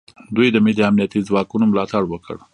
دوی 0.35 0.47
د 0.51 0.57
ملي 0.65 0.83
امنیتي 0.89 1.19
ځواکونو 1.29 1.65
ملاتړ 1.71 2.03
وکړ 2.07 2.35